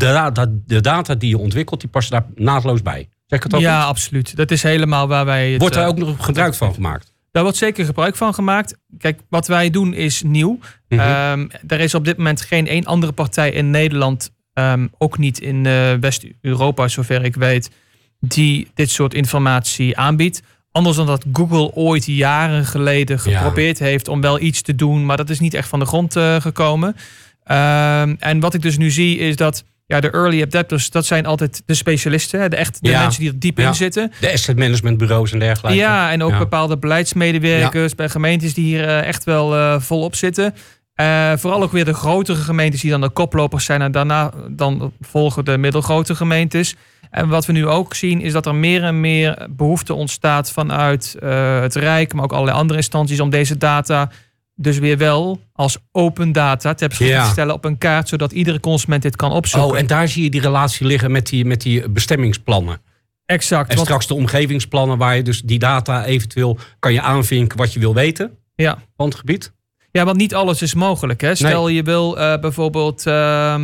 de, 0.65 0.81
data 0.81 1.15
die 1.15 1.29
je 1.29 1.37
ontwikkelt, 1.37 1.81
die 1.81 1.89
passen 1.89 2.11
daar 2.11 2.25
naadloos 2.35 2.81
bij. 2.81 3.09
Zeg 3.25 3.39
ik 3.39 3.43
het 3.43 3.53
ook 3.53 3.61
Ja, 3.61 3.83
absoluut. 3.83 4.35
Dat 4.35 4.51
is 4.51 4.63
helemaal 4.63 5.07
waar 5.07 5.25
wij. 5.25 5.51
Het, 5.51 5.61
wordt 5.61 5.75
er 5.75 5.81
eh, 5.81 5.87
ook 5.87 5.97
nog 5.97 6.25
gebruik 6.25 6.53
van 6.53 6.73
gemaakt? 6.73 7.08
Daar 7.31 7.43
wordt 7.43 7.57
zeker 7.57 7.85
gebruik 7.85 8.15
van 8.15 8.33
gemaakt. 8.33 8.77
Kijk, 8.97 9.19
wat 9.29 9.47
wij 9.47 9.69
doen 9.69 9.93
is 9.93 10.21
nieuw. 10.21 10.59
Mm 10.87 11.49
er 11.67 11.79
is 11.79 11.93
op 11.93 12.05
dit 12.05 12.17
moment 12.17 12.41
geen 12.41 12.67
één 12.67 12.85
andere 12.85 13.11
partij 13.11 13.51
in 13.51 13.69
Nederland, 13.69 14.31
ehm, 14.53 14.87
ook 14.97 15.17
niet 15.17 15.39
in 15.39 15.65
uh, 15.65 15.93
West-Europa, 15.93 16.87
zover 16.87 17.23
ik 17.23 17.35
weet, 17.35 17.71
die 18.19 18.67
dit 18.73 18.89
soort 18.89 19.13
informatie 19.13 19.97
aanbiedt. 19.97 20.41
Anders 20.71 20.95
dan 20.95 21.05
dat 21.05 21.25
Google 21.33 21.73
ooit 21.73 22.05
jaren 22.05 22.65
geleden 22.65 23.19
geprobeerd 23.19 23.79
heeft 23.79 24.07
om 24.07 24.21
wel 24.21 24.39
iets 24.39 24.61
te 24.61 24.75
doen, 24.75 25.05
maar 25.05 25.17
dat 25.17 25.29
is 25.29 25.39
niet 25.39 25.53
echt 25.53 25.67
van 25.67 25.79
de 25.79 25.85
grond 25.85 26.15
uh, 26.15 26.41
gekomen. 26.41 26.87
Um, 26.89 28.15
en 28.19 28.39
wat 28.39 28.53
ik 28.53 28.61
dus 28.61 28.77
nu 28.77 28.91
zie 28.91 29.17
is 29.17 29.35
dat 29.35 29.63
ja, 29.89 29.99
de 29.99 30.11
early 30.11 30.41
adapters, 30.41 30.89
dat 30.89 31.05
zijn 31.05 31.25
altijd 31.25 31.61
de 31.65 31.73
specialisten. 31.73 32.49
De, 32.49 32.55
echt, 32.55 32.83
de 32.83 32.91
mensen 32.91 33.21
die 33.21 33.31
er 33.31 33.39
diep 33.39 33.59
in 33.59 33.75
zitten. 33.75 34.11
De 34.19 34.31
asset 34.31 34.57
management 34.57 34.97
bureaus 34.97 35.31
en 35.31 35.39
dergelijke. 35.39 35.77
Ja, 35.77 36.11
en 36.11 36.23
ook 36.23 36.37
bepaalde 36.37 36.77
beleidsmedewerkers 36.77 37.95
bij 37.95 38.09
gemeentes 38.09 38.53
die 38.53 38.65
hier 38.65 38.83
uh, 38.83 39.03
echt 39.03 39.23
wel 39.23 39.55
uh, 39.55 39.79
volop 39.79 40.15
zitten. 40.15 40.55
Uh, 40.95 41.31
vooral 41.35 41.61
ook 41.61 41.71
weer 41.71 41.85
de 41.85 41.93
grotere 41.93 42.41
gemeentes 42.41 42.81
die 42.81 42.91
dan 42.91 43.01
de 43.01 43.09
koplopers 43.09 43.65
zijn. 43.65 43.81
En 43.81 43.91
daarna 43.91 44.31
dan 44.49 44.93
volgen 45.01 45.45
de 45.45 45.57
middelgrote 45.57 46.15
gemeentes. 46.15 46.75
En 47.11 47.27
wat 47.27 47.45
we 47.45 47.51
nu 47.51 47.67
ook 47.67 47.95
zien 47.95 48.21
is 48.21 48.33
dat 48.33 48.45
er 48.45 48.55
meer 48.55 48.83
en 48.83 48.99
meer 48.99 49.47
behoefte 49.49 49.93
ontstaat 49.93 50.51
vanuit 50.51 51.15
uh, 51.23 51.61
het 51.61 51.75
Rijk, 51.75 52.13
maar 52.13 52.23
ook 52.23 52.33
allerlei 52.33 52.57
andere 52.57 52.79
instanties 52.79 53.19
om 53.19 53.29
deze 53.29 53.57
data 53.57 54.11
dus 54.61 54.79
weer 54.79 54.97
wel 54.97 55.39
als 55.53 55.77
open 55.91 56.31
data 56.31 56.73
te 56.73 56.87
beschikking 56.87 57.23
te 57.23 57.29
stellen 57.29 57.53
op 57.53 57.65
een 57.65 57.77
kaart, 57.77 58.07
zodat 58.07 58.31
iedere 58.31 58.59
consument 58.59 59.01
dit 59.01 59.15
kan 59.15 59.31
opzoeken. 59.31 59.71
Oh, 59.71 59.77
en 59.77 59.87
daar 59.87 60.07
zie 60.07 60.23
je 60.23 60.29
die 60.29 60.41
relatie 60.41 60.87
liggen 60.87 61.11
met 61.11 61.27
die, 61.27 61.45
met 61.45 61.61
die 61.61 61.89
bestemmingsplannen. 61.89 62.81
Exact. 63.25 63.69
En 63.71 63.77
straks 63.77 64.07
de 64.07 64.13
omgevingsplannen 64.13 64.97
waar 64.97 65.15
je 65.15 65.23
dus 65.23 65.41
die 65.41 65.59
data 65.59 66.05
eventueel 66.05 66.57
kan 66.79 66.93
je 66.93 67.01
aanvinken 67.01 67.57
wat 67.57 67.73
je 67.73 67.79
wil 67.79 67.93
weten 67.93 68.37
ja. 68.55 68.77
van 68.97 69.05
het 69.05 69.15
gebied. 69.15 69.51
Ja, 69.91 70.05
want 70.05 70.17
niet 70.17 70.35
alles 70.35 70.61
is 70.61 70.73
mogelijk. 70.73 71.21
Hè? 71.21 71.35
Stel 71.35 71.67
je 71.67 71.83
wil 71.83 72.17
uh, 72.17 72.37
bijvoorbeeld 72.37 73.05
uh, 73.07 73.55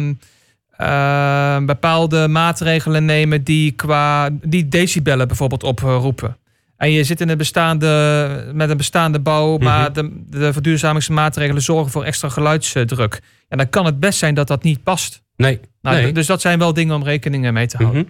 uh, 0.80 1.58
bepaalde 1.60 2.28
maatregelen 2.28 3.06
nemen 3.06 3.44
die 3.44 3.72
qua 3.72 4.30
die 4.42 4.68
decibellen 4.68 5.28
bijvoorbeeld 5.28 5.64
oproepen. 5.64 6.38
En 6.78 6.92
je 6.92 7.04
zit 7.04 7.22
in 7.22 7.30
een 7.30 7.38
bestaande, 7.38 8.52
met 8.54 8.70
een 8.70 8.78
bestaande 8.78 9.20
bouw, 9.20 9.58
maar 9.58 9.92
mhm. 9.92 9.94
de, 9.94 10.24
de 10.28 10.54
verduurzamingsmaatregelen 10.54 11.62
zorgen 11.62 11.92
voor 11.92 12.04
extra 12.04 12.30
geluidsdruk. 12.30 13.22
En 13.48 13.58
dan 13.58 13.70
kan 13.70 13.86
het 13.86 14.00
best 14.00 14.20
zijn 14.20 14.36
dat 14.36 14.48
dat 14.48 14.64
niet 14.64 14.84
past. 14.84 15.24
Nee. 15.36 15.60
Nou, 15.82 15.96
nee. 15.96 16.12
Dus 16.12 16.28
dat 16.28 16.42
zijn 16.42 16.60
wel 16.60 16.74
dingen 16.74 16.96
om 16.96 17.04
rekening 17.04 17.52
mee 17.52 17.68
te 17.68 17.78
houden. 17.78 18.02
Mm 18.02 18.08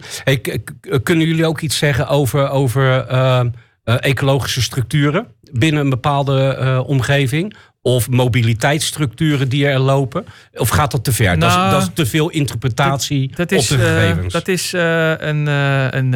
kunnen 1.02 1.26
jullie 1.26 1.46
ook 1.46 1.60
iets 1.60 1.78
zeggen 1.78 2.08
over, 2.08 2.48
over 2.48 3.10
uh, 3.10 3.40
ecologische 3.84 4.62
structuren 4.62 5.26
binnen 5.52 5.80
een 5.80 5.90
bepaalde 5.90 6.58
uh, 6.60 6.88
omgeving? 6.88 7.56
Of 7.82 8.10
mobiliteitsstructuren 8.10 9.48
die 9.48 9.66
er 9.66 9.78
lopen? 9.78 10.24
Of 10.54 10.68
gaat 10.68 10.90
dat 10.90 11.04
te 11.04 11.12
ver? 11.12 11.38
dat, 11.38 11.50
is, 11.50 11.56
nou, 11.56 11.70
dat, 11.70 11.82
is, 11.82 11.88
te 11.94 12.06
veel 12.06 12.30
interpretatie 12.30 13.32
dat, 13.34 13.52
is, 13.52 13.72
op 13.72 13.78
de 13.78 13.84
gegevens. 13.84 14.32
dat 14.32 14.48
is 14.48 14.72
een, 14.72 15.46
een 15.46 16.14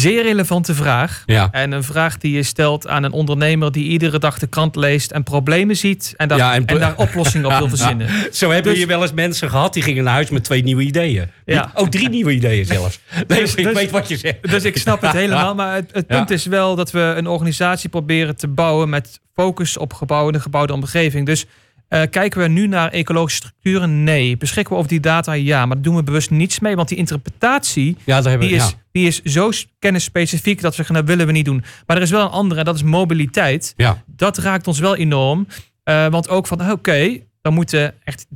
zeer 0.00 0.22
relevante 0.22 0.74
vraag. 0.74 1.22
Ja. 1.26 1.48
En 1.50 1.72
een 1.72 1.84
vraag 1.84 2.18
die 2.18 2.32
je 2.32 2.42
stelt 2.42 2.88
aan 2.88 3.02
een 3.02 3.12
ondernemer 3.12 3.72
die 3.72 3.88
iedere 3.88 4.18
dag 4.18 4.38
de 4.38 4.46
krant 4.46 4.76
leest 4.76 5.10
en 5.10 5.22
problemen 5.22 5.76
ziet 5.76 6.14
en 6.16 6.28
daar, 6.28 6.52
en, 6.52 6.66
daar 6.66 6.96
oplossingen 6.96 7.46
op 7.46 7.58
wil 7.58 7.68
verzinnen. 7.68 8.08
Zo 8.32 8.50
hebben 8.50 8.72
dus, 8.72 8.80
je 8.80 8.86
wel 8.86 9.02
eens 9.02 9.12
mensen 9.12 9.50
gehad 9.50 9.72
die 9.72 9.82
gingen 9.82 10.04
naar 10.04 10.12
huis 10.12 10.30
met 10.30 10.44
twee 10.44 10.62
nieuwe 10.62 10.82
ideeën. 10.82 11.28
Ja. 11.44 11.70
Ook 11.74 11.90
drie 11.90 12.08
nieuwe 12.08 12.32
ideeën 12.32 12.66
zelfs. 12.66 13.00
Nee, 13.28 13.40
dus, 13.40 13.54
ik 13.54 13.64
dus- 13.64 13.74
weet 13.74 13.90
wat 13.90 14.08
je 14.08 14.16
zegt. 14.16 14.50
Dus 14.50 14.64
ik 14.64 14.76
snap 14.76 15.00
het 15.00 15.12
helemaal. 15.12 15.54
Maar 15.54 15.74
het, 15.74 15.90
het 15.92 16.06
punt 16.06 16.30
is 16.30 16.46
wel 16.46 16.76
dat 16.76 16.90
we 16.90 17.00
een 17.16 17.26
organisatie 17.26 17.88
proberen 17.88 18.36
te 18.36 18.48
bouwen 18.48 18.88
met 18.88 19.20
focus 19.34 19.76
op 19.76 19.92
gebouwen, 19.92 20.32
de 20.32 20.40
gebouwde 20.40 20.72
omgeving. 20.72 21.26
Dus 21.26 21.46
uh, 21.90 22.02
kijken 22.10 22.40
we 22.40 22.48
nu 22.48 22.66
naar 22.66 22.90
ecologische 22.90 23.36
structuren? 23.36 24.04
Nee. 24.04 24.36
Beschikken 24.36 24.72
we 24.72 24.78
over 24.78 24.90
die 24.90 25.00
data? 25.00 25.32
Ja. 25.32 25.66
Maar 25.66 25.74
daar 25.74 25.84
doen 25.84 25.96
we 25.96 26.02
bewust 26.02 26.30
niets 26.30 26.60
mee. 26.60 26.76
Want 26.76 26.88
die 26.88 26.98
interpretatie 26.98 27.96
ja, 28.04 28.20
daar 28.20 28.40
die, 28.40 28.50
is, 28.50 28.76
die 28.92 29.06
is 29.06 29.22
zo 29.22 29.50
kennisspecifiek 29.78 30.60
dat 30.60 30.70
we 30.70 30.76
zeggen, 30.76 30.94
dat 30.94 31.04
willen 31.04 31.26
we 31.26 31.32
niet 31.32 31.44
doen. 31.44 31.64
Maar 31.86 31.96
er 31.96 32.02
is 32.02 32.10
wel 32.10 32.24
een 32.24 32.30
andere 32.30 32.60
en 32.60 32.66
dat 32.66 32.74
is 32.74 32.82
mobiliteit. 32.82 33.74
Ja. 33.76 34.02
Dat 34.06 34.38
raakt 34.38 34.66
ons 34.66 34.78
wel 34.78 34.96
enorm. 34.96 35.46
Uh, 35.84 36.06
want 36.06 36.28
ook 36.28 36.46
van, 36.46 36.70
oké, 36.70 37.18
dan 37.42 37.54
moeten 37.54 37.94
echt 38.04 38.26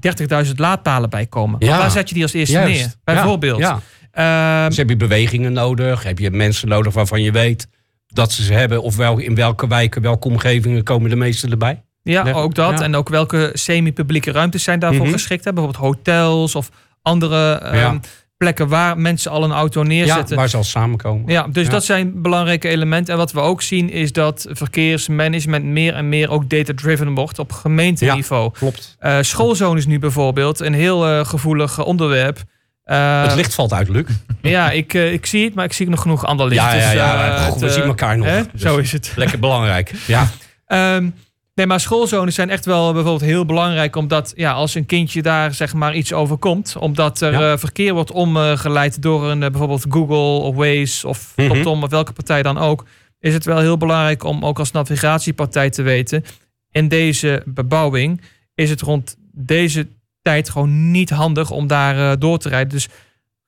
30.000 0.47 0.53
laadpalen 0.55 1.11
bij 1.11 1.27
komen. 1.27 1.57
Ja. 1.65 1.79
Waar 1.79 1.91
zet 1.91 2.09
je 2.09 2.15
die 2.15 2.23
als 2.23 2.33
eerste 2.33 2.59
neer? 2.59 2.95
Bijvoorbeeld. 3.05 3.59
Ja. 3.59 3.81
Uh, 4.19 4.69
dus 4.69 4.77
heb 4.77 4.89
je 4.89 4.97
bewegingen 4.97 5.53
nodig? 5.53 6.03
Heb 6.03 6.19
je 6.19 6.31
mensen 6.31 6.69
nodig 6.69 6.95
waarvan 6.95 7.23
je 7.23 7.33
weet 7.33 7.69
dat 8.07 8.33
ze 8.33 8.43
ze 8.43 8.53
hebben? 8.53 8.83
Of 8.83 8.97
wel, 8.97 9.19
in 9.19 9.35
welke 9.35 9.67
wijken, 9.67 10.03
welke 10.03 10.29
omgevingen 10.29 10.83
komen 10.83 11.11
de 11.11 11.17
meeste 11.17 11.49
erbij? 11.49 11.84
Ja, 12.05 12.33
ook 12.33 12.55
dat. 12.55 12.81
En 12.81 12.97
ook 12.97 13.09
welke 13.09 13.51
semi-publieke 13.53 14.33
ruimtes 14.33 14.63
zijn 14.63 14.79
daarvoor 14.79 15.05
mhm. 15.05 15.13
geschikt. 15.13 15.45
Hè? 15.45 15.53
Bijvoorbeeld 15.53 15.85
hotels 15.85 16.55
of 16.55 16.71
andere 17.03 17.53
ehm, 17.53 17.99
plekken 18.37 18.69
waar 18.69 18.99
mensen 18.99 19.31
al 19.31 19.45
een 19.45 19.53
auto 19.53 19.83
neerzetten. 19.83 20.29
Ja, 20.29 20.41
waar 20.41 20.49
ze 20.49 20.57
al 20.57 20.65
samenkomen. 20.65 21.33
Ja, 21.33 21.47
dus 21.49 21.69
dat 21.69 21.85
zijn 21.85 22.23
belangrijke 22.23 22.69
elementen. 22.69 23.13
En 23.13 23.19
wat 23.19 23.33
we 23.33 23.41
ook 23.41 23.63
zien 23.63 23.91
is 23.91 24.13
dat 24.13 24.47
verkeersmanagement 24.51 25.65
meer 25.65 25.95
en 25.95 26.09
meer 26.09 26.31
ook 26.31 26.51
data-driven 26.51 27.15
wordt 27.15 27.39
op 27.39 27.53
gemeenteniveau. 27.53 28.45
Ja, 28.45 28.59
klopt. 28.59 28.97
Uh, 29.01 29.19
schoolzones 29.21 29.87
nu 29.87 29.99
bijvoorbeeld, 29.99 30.61
een 30.61 30.75
heel 30.75 31.09
uh, 31.09 31.25
gevoelig 31.25 31.85
onderwerp. 31.85 32.43
Uh, 32.85 33.23
het 33.23 33.35
licht 33.35 33.55
valt 33.55 33.73
uit, 33.73 33.89
Luc. 33.89 34.07
Ja, 34.43 34.71
ik, 34.71 34.95
ik 34.95 35.27
zie 35.27 35.45
het, 35.45 35.55
maar 35.55 35.65
ik 35.65 35.73
zie 35.73 35.89
nog 35.89 36.01
genoeg 36.01 36.27
ander 36.27 36.49
licht. 36.49 36.63
Ja, 36.63 36.75
ja, 36.75 36.93
ja, 36.93 37.51
dus, 37.51 37.61
we 37.61 37.71
zien 37.71 37.83
elkaar 37.83 38.19
nog. 38.19 38.27
Dus 38.53 38.61
zo 38.61 38.77
is 38.77 38.93
het. 38.93 39.13
Lekker 39.17 39.39
belangrijk. 39.39 39.93
Ja. 40.07 40.29
Um, 40.69 41.15
Nee, 41.55 41.67
maar 41.67 41.81
schoolzones 41.81 42.35
zijn 42.35 42.51
echt 42.51 42.65
wel 42.65 42.93
bijvoorbeeld 42.93 43.31
heel 43.31 43.45
belangrijk. 43.45 43.97
Omdat 43.97 44.33
ja, 44.37 44.53
als 44.53 44.75
een 44.75 44.87
kindje 44.87 45.23
daar 45.23 45.55
zeg 45.55 45.75
maar 45.75 45.95
iets 45.95 46.13
overkomt. 46.13 46.77
Omdat 46.77 47.21
er 47.21 47.33
ja. 47.33 47.59
verkeer 47.59 47.95
wordt 47.95 48.11
omgeleid 48.11 49.03
door 49.03 49.31
een 49.31 49.39
bijvoorbeeld 49.39 49.87
Google 49.89 50.47
of 50.47 50.55
Waze 50.55 51.09
of 51.09 51.33
mm 51.37 51.51
-hmm. 51.51 51.83
of 51.83 51.91
welke 51.91 52.13
partij 52.13 52.43
dan 52.43 52.59
ook. 52.59 52.85
Is 53.21 53.35
het 53.35 53.45
wel 53.45 53.59
heel 53.59 53.77
belangrijk 53.77 54.25
om 54.25 54.45
ook 54.45 54.59
als 54.59 54.71
navigatiepartij 54.71 55.71
te 55.71 55.83
weten. 55.83 56.25
In 56.71 56.89
deze 56.89 57.43
bebouwing 57.47 58.21
is 58.55 58.71
het 58.71 58.81
rond 58.81 59.17
deze 59.33 59.89
tijd 60.23 60.51
gewoon 60.51 60.91
niet 60.91 61.11
handig 61.11 61.51
om 61.51 61.67
daar 61.67 62.19
door 62.19 62.39
te 62.39 62.49
rijden. 62.49 62.69
Dus 62.69 62.89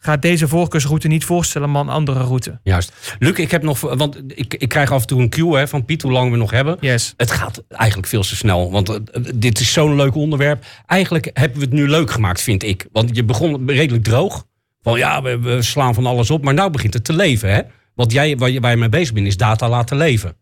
Ga 0.06 0.16
deze 0.16 0.48
voorkeursroute 0.48 1.08
niet 1.08 1.24
voorstellen, 1.24 1.70
maar 1.70 1.82
een 1.82 1.88
andere 1.88 2.22
route. 2.22 2.60
Juist. 2.62 3.16
Luc, 3.18 3.36
ik 3.36 3.50
heb 3.50 3.62
nog, 3.62 3.80
want 3.80 4.22
ik, 4.26 4.54
ik 4.54 4.68
krijg 4.68 4.92
af 4.92 5.00
en 5.00 5.06
toe 5.06 5.20
een 5.20 5.28
cue 5.28 5.56
hè, 5.56 5.68
van 5.68 5.84
Piet 5.84 6.02
hoe 6.02 6.12
lang 6.12 6.30
we 6.30 6.36
nog 6.36 6.50
hebben. 6.50 6.76
Yes. 6.80 7.14
Het 7.16 7.30
gaat 7.30 7.62
eigenlijk 7.68 8.08
veel 8.08 8.22
te 8.22 8.36
snel, 8.36 8.70
want 8.70 8.90
uh, 8.90 8.96
dit 9.34 9.60
is 9.60 9.72
zo'n 9.72 9.96
leuk 9.96 10.14
onderwerp. 10.14 10.64
Eigenlijk 10.86 11.30
hebben 11.32 11.58
we 11.58 11.64
het 11.64 11.74
nu 11.74 11.88
leuk 11.88 12.10
gemaakt, 12.10 12.40
vind 12.40 12.62
ik. 12.62 12.86
Want 12.92 13.16
je 13.16 13.24
begon 13.24 13.70
redelijk 13.70 14.04
droog. 14.04 14.46
Van 14.82 14.98
ja, 14.98 15.22
we, 15.22 15.38
we 15.38 15.62
slaan 15.62 15.94
van 15.94 16.06
alles 16.06 16.30
op, 16.30 16.44
maar 16.44 16.54
nou 16.54 16.70
begint 16.70 16.94
het 16.94 17.04
te 17.04 17.12
leven. 17.12 17.54
Hè? 17.54 17.60
Want 17.94 18.12
jij, 18.12 18.36
waar 18.36 18.50
je, 18.50 18.60
waar 18.60 18.70
je 18.70 18.76
mee 18.76 18.88
bezig 18.88 19.14
bent, 19.14 19.26
is 19.26 19.36
data 19.36 19.68
laten 19.68 19.96
leven. 19.96 20.36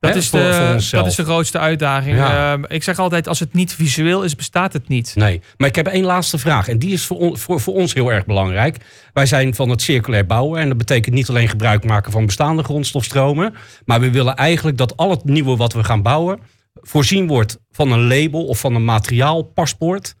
Dat, 0.00 0.14
is 0.14 0.30
de, 0.30 0.88
dat 0.90 1.06
is 1.06 1.14
de 1.14 1.24
grootste 1.24 1.58
uitdaging. 1.58 2.18
Ehm, 2.18 2.64
ik 2.66 2.82
zeg 2.82 2.98
altijd, 2.98 3.28
als 3.28 3.40
het 3.40 3.52
niet 3.52 3.74
visueel 3.74 4.22
is, 4.22 4.36
bestaat 4.36 4.72
het 4.72 4.88
niet. 4.88 5.12
Nee, 5.14 5.40
maar 5.56 5.68
ik 5.68 5.74
heb 5.74 5.86
één 5.86 6.04
laatste 6.04 6.38
vraag. 6.38 6.68
En 6.68 6.78
die 6.78 6.92
is 6.92 7.04
voor, 7.04 7.38
voor, 7.38 7.60
voor 7.60 7.74
ons 7.74 7.94
heel 7.94 8.12
erg 8.12 8.26
belangrijk. 8.26 8.76
Wij 9.12 9.26
zijn 9.26 9.54
van 9.54 9.68
het 9.68 9.82
circulair 9.82 10.26
bouwen. 10.26 10.60
En 10.60 10.68
dat 10.68 10.78
betekent 10.78 11.14
niet 11.14 11.28
alleen 11.28 11.48
gebruik 11.48 11.84
maken 11.84 12.12
van 12.12 12.26
bestaande 12.26 12.62
grondstofstromen. 12.62 13.54
Maar 13.84 14.00
we 14.00 14.10
willen 14.10 14.36
eigenlijk 14.36 14.76
dat 14.76 14.96
al 14.96 15.10
het 15.10 15.24
nieuwe 15.24 15.56
wat 15.56 15.72
we 15.72 15.84
gaan 15.84 16.02
bouwen... 16.02 16.38
voorzien 16.74 17.26
wordt 17.26 17.58
van 17.70 17.92
een 17.92 18.06
label 18.06 18.44
of 18.44 18.58
van 18.58 18.74
een 18.74 18.84
materiaalpaspoort. 18.84 20.14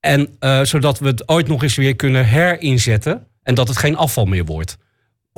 En 0.00 0.36
uh, 0.40 0.62
zodat 0.62 0.98
we 0.98 1.06
het 1.06 1.28
ooit 1.28 1.48
nog 1.48 1.62
eens 1.62 1.76
weer 1.76 1.96
kunnen 1.96 2.26
herinzetten. 2.26 3.26
En 3.42 3.54
dat 3.54 3.68
het 3.68 3.76
geen 3.76 3.96
afval 3.96 4.24
meer 4.24 4.44
wordt. 4.44 4.76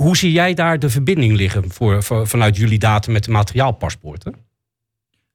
Hoe 0.00 0.16
zie 0.16 0.32
jij 0.32 0.54
daar 0.54 0.78
de 0.78 0.90
verbinding 0.90 1.36
liggen 1.36 1.64
voor, 1.70 2.02
voor, 2.02 2.26
vanuit 2.26 2.56
jullie 2.56 2.78
data 2.78 3.12
met 3.12 3.24
de 3.24 3.30
materiaalpaspoorten? 3.30 4.34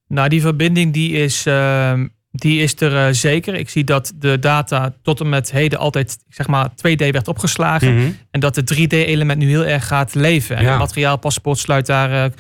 Nou, 0.08 0.30
die 0.30 0.42
verbinding 0.42 0.94
die 0.94 1.12
is, 1.12 1.46
uh, 1.48 1.94
die 2.32 2.62
is 2.62 2.82
er 2.82 3.08
uh, 3.08 3.14
zeker. 3.14 3.54
Ik 3.54 3.70
zie 3.70 3.84
dat 3.84 4.14
de 4.16 4.40
data 4.40 4.94
tot 5.02 5.20
en 5.20 5.30
met 5.30 5.52
heden 5.52 5.80
altijd 5.80 6.18
zeg 6.30 6.48
maar 6.48 6.70
2D 6.70 7.12
werd 7.12 7.28
opgeslagen. 7.28 7.94
Mm 7.94 8.00
-hmm. 8.00 8.18
En 8.32 8.40
dat 8.40 8.56
het 8.56 8.74
3D-element 8.74 9.38
nu 9.38 9.48
heel 9.48 9.66
erg 9.66 9.88
gaat 9.88 10.16
leven. 10.16 10.56
En 10.56 10.64
ja. 10.64 10.70
het 10.70 10.80
materiaalpaspoort 10.80 11.58
sluit 11.58 11.86
daar 11.86 12.12
uh, 12.12 12.32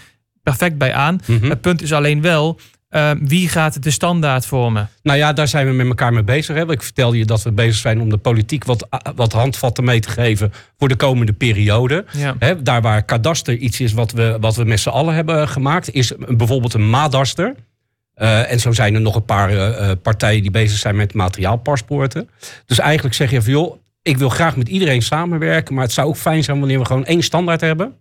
perfect 0.44 0.78
bij 0.78 0.94
aan. 0.94 1.22
Mm 1.26 1.40
-hmm. 1.40 1.50
Het 1.50 1.62
punt 1.62 1.82
is 1.82 1.94
alleen 1.94 2.22
wel, 2.22 2.60
uh, 2.96 3.12
wie 3.20 3.50
gaat 3.50 3.84
de 3.84 3.92
standaard 3.92 4.46
vormen? 4.46 4.90
Nou 5.04 5.18
ja, 5.18 5.34
daar 5.34 5.48
zijn 5.48 5.68
we 5.68 5.74
met 5.74 5.88
elkaar 5.88 6.14
mee 6.14 6.24
bezig. 6.24 6.56
Hè. 6.56 6.72
Ik 6.72 6.84
vertelde 6.84 7.18
je 7.18 7.26
dat 7.26 7.44
we 7.44 7.52
bezig 7.52 7.76
zijn 7.76 8.02
om 8.02 8.10
de 8.10 8.18
politiek 8.18 8.64
wat, 8.64 8.88
wat 9.16 9.32
handvatten 9.32 9.84
mee 9.84 10.00
te 10.00 10.10
geven 10.10 10.54
voor 10.78 10.88
de 10.88 10.96
komende 10.96 11.34
periode. 11.34 12.06
Ja. 12.12 12.36
Hè, 12.40 12.62
daar 12.62 12.82
waar 12.82 13.04
kadaster 13.04 13.56
iets 13.56 13.80
is 13.80 13.94
wat 13.94 14.12
we, 14.12 14.38
wat 14.40 14.56
we 14.56 14.64
met 14.64 14.80
z'n 14.80 14.90
allen 14.90 15.14
hebben 15.14 15.48
gemaakt, 15.48 15.94
is 15.94 16.14
bijvoorbeeld 16.28 16.74
een 16.74 16.90
madaster. 16.90 17.56
Uh, 18.18 18.52
en 18.52 18.60
zo 18.60 18.72
zijn 18.72 18.96
er 18.96 19.02
nog 19.02 19.16
een 19.16 19.26
paar 19.26 19.54
uh, 19.54 19.92
partijen 20.02 20.42
die 20.42 20.52
bezig 20.52 20.78
zijn 20.78 20.96
met 20.96 21.14
materiaalpaspoorten. 21.14 22.30
Dus 22.66 22.80
eigenlijk 22.80 23.16
zeg 23.16 23.32
je 23.32 23.42
van 23.42 23.52
joh, 23.52 23.76
ik 24.02 24.18
wil 24.18 24.30
graag 24.30 24.56
met 24.56 24.68
iedereen 24.68 25.02
samenwerken, 25.02 25.74
maar 25.74 25.84
het 25.84 25.94
zou 25.94 26.08
ook 26.08 26.18
fijn 26.18 26.44
zijn 26.44 26.60
wanneer 26.60 26.80
we 26.80 26.86
gewoon 26.86 27.06
één 27.06 27.24
standaard 27.24 27.62
hebben. 27.62 27.94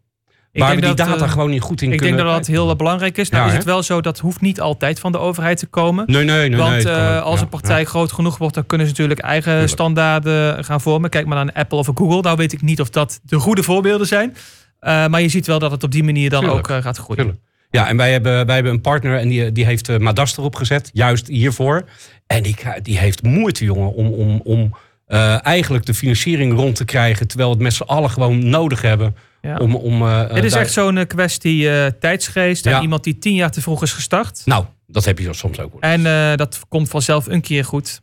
Waar 0.62 0.75
we 0.75 0.80
die 0.80 0.94
dat, 0.94 1.06
data 1.06 1.25
uh, 1.25 1.30
gewoon 1.30 1.50
niet 1.50 1.61
goed 1.61 1.82
in 1.82 1.92
ik 1.92 1.99
kunnen. 1.99 2.16
Ik 2.16 2.23
denk 2.23 2.34
dat 2.37 2.46
dat 2.46 2.54
heel 2.56 2.76
belangrijk 2.76 3.18
is. 3.18 3.28
Nou 3.28 3.44
ja, 3.44 3.50
is 3.50 3.56
het 3.56 3.64
wel 3.64 3.82
zo, 3.82 4.00
dat 4.00 4.18
hoeft 4.18 4.40
niet 4.40 4.61
altijd 4.61 5.00
van 5.00 5.12
de 5.12 5.18
overheid 5.18 5.58
te 5.58 5.66
komen. 5.66 6.04
Nee, 6.06 6.25
nee, 6.25 6.49
nee. 6.49 6.58
Want 6.58 6.84
nee, 6.84 6.94
uh, 6.94 7.23
als 7.23 7.40
een 7.40 7.49
partij 7.49 7.80
ja. 7.80 7.87
groot 7.87 8.12
genoeg 8.12 8.38
wordt, 8.38 8.54
dan 8.54 8.66
kunnen 8.66 8.87
ze 8.87 8.92
natuurlijk 8.92 9.20
eigen 9.20 9.50
Tuurlijk. 9.50 9.73
standaarden 9.73 10.64
gaan 10.64 10.80
vormen. 10.80 11.11
Kijk 11.11 11.26
maar 11.26 11.44
naar 11.44 11.54
Apple 11.54 11.78
of 11.78 11.90
Google. 11.94 12.20
Nou 12.20 12.37
weet 12.37 12.52
ik 12.52 12.62
niet 12.62 12.80
of 12.80 12.90
dat 12.90 13.20
de 13.23 13.38
goede 13.38 13.62
voorbeelden 13.62 14.06
zijn. 14.06 14.30
Uh, 14.30 15.06
maar 15.06 15.20
je 15.20 15.28
ziet 15.28 15.46
wel 15.46 15.58
dat 15.58 15.70
het 15.70 15.82
op 15.82 15.92
die 15.92 16.04
manier 16.04 16.30
dan 16.30 16.40
Tuurlijk. 16.40 16.70
ook 16.70 16.82
gaat 16.82 16.96
groeien. 16.96 17.23
Tuurlijk. 17.23 17.44
Ja, 17.70 17.88
en 17.88 17.96
wij 17.96 18.12
hebben, 18.12 18.46
wij 18.46 18.54
hebben 18.54 18.73
een 18.73 18.80
partner 18.80 19.18
en 19.18 19.28
die, 19.28 19.52
die 19.52 19.64
heeft 19.64 19.99
Madas 19.99 20.38
erop 20.38 20.54
gezet, 20.54 20.90
juist 20.92 21.26
hiervoor. 21.26 21.84
En 22.26 22.42
die, 22.42 22.56
die 22.82 22.99
heeft 22.99 23.23
moeite, 23.23 23.64
jongen, 23.64 23.94
om, 23.94 24.06
om, 24.12 24.40
om 24.44 24.75
eigenlijk 25.06 25.87
de 25.87 25.94
financiering 25.94 26.54
rond 26.54 26.76
te 26.76 26.84
krijgen, 26.84 27.26
terwijl 27.28 27.49
we 27.49 27.54
het 27.54 27.64
met 27.64 27.75
z'n 27.75 27.82
allen 27.82 28.11
gewoon 28.11 28.49
nodig 28.49 28.82
hebben. 28.82 29.16
Ja. 29.42 29.56
Om, 29.56 29.75
om, 29.75 30.02
uh, 30.02 30.30
het 30.30 30.44
is 30.44 30.54
echt 30.54 30.73
zo'n 30.73 31.06
kwestie 31.06 31.62
uh, 31.62 31.87
tijdsgeest. 32.00 32.64
Ja. 32.64 32.76
En 32.76 32.82
iemand 32.82 33.04
die 33.04 33.18
tien 33.18 33.34
jaar 33.34 33.50
te 33.50 33.61
vroeg 33.61 33.82
is 33.82 33.92
gestart. 33.92 34.42
Nou, 34.44 34.64
dat 34.87 35.04
heb 35.04 35.18
je 35.18 35.32
soms 35.32 35.61
ook. 35.61 35.76
En 35.80 36.02
dat 36.37 36.61
komt 36.68 36.88
vanzelf 36.88 37.26
een 37.26 37.40
keer 37.40 37.64
goed. 37.64 38.02